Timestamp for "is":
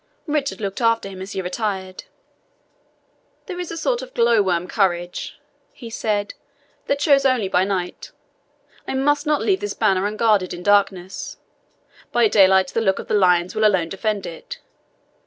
3.59-3.69